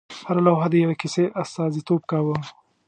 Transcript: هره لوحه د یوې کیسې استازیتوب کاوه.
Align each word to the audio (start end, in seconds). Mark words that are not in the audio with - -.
هره 0.27 0.41
لوحه 0.47 0.67
د 0.71 0.75
یوې 0.83 0.95
کیسې 1.01 1.23
استازیتوب 1.41 2.01
کاوه. 2.11 2.37